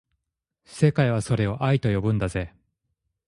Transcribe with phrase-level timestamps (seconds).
[0.65, 2.55] 世界はそれを愛と呼ぶんだぜ